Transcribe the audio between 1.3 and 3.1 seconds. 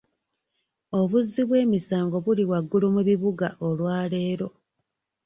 bw'emisango buli waggulu mu